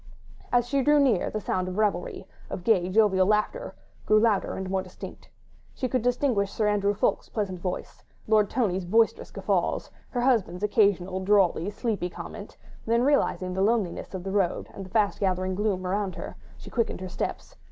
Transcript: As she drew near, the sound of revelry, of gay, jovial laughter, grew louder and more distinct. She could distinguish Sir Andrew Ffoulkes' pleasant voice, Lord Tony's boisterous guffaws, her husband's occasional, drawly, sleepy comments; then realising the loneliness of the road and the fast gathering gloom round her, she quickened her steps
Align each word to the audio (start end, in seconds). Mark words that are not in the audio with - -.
As 0.51 0.65
she 0.67 0.81
drew 0.81 0.99
near, 0.99 1.29
the 1.29 1.39
sound 1.39 1.67
of 1.67 1.77
revelry, 1.77 2.25
of 2.49 2.63
gay, 2.63 2.89
jovial 2.89 3.27
laughter, 3.27 3.75
grew 4.07 4.19
louder 4.19 4.55
and 4.55 4.67
more 4.67 4.81
distinct. 4.81 5.29
She 5.75 5.87
could 5.87 6.01
distinguish 6.01 6.51
Sir 6.51 6.67
Andrew 6.67 6.95
Ffoulkes' 6.95 7.29
pleasant 7.29 7.59
voice, 7.59 8.03
Lord 8.27 8.49
Tony's 8.49 8.83
boisterous 8.83 9.29
guffaws, 9.29 9.91
her 10.09 10.21
husband's 10.21 10.63
occasional, 10.63 11.19
drawly, 11.23 11.69
sleepy 11.69 12.09
comments; 12.09 12.57
then 12.87 13.03
realising 13.03 13.53
the 13.53 13.61
loneliness 13.61 14.15
of 14.15 14.23
the 14.23 14.31
road 14.31 14.69
and 14.73 14.83
the 14.83 14.89
fast 14.89 15.19
gathering 15.19 15.53
gloom 15.53 15.83
round 15.85 16.15
her, 16.15 16.35
she 16.57 16.71
quickened 16.71 16.99
her 16.99 17.07
steps 17.07 17.55